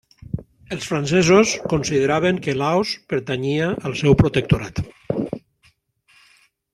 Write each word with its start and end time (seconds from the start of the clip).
Els 0.75 0.85
francesos 0.91 1.51
consideraven 1.73 2.39
que 2.47 2.55
Laos 2.63 2.93
pertanyia 3.13 3.67
al 3.91 3.97
seu 4.03 4.17
protectorat. 4.25 4.85